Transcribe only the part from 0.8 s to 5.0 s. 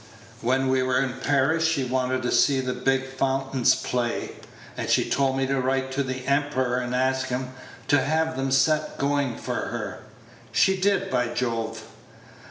were in Paris she wanted to see the big fountains play, and